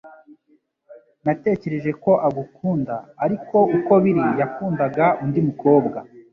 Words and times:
Natekereje 1.25 1.91
ko 2.03 2.11
agukunda 2.27 2.95
ariko 3.25 3.57
uko 3.77 3.93
biri 4.03 4.23
yakundaga 4.39 5.05
undi 5.23 5.39
mukobwa 5.47 5.97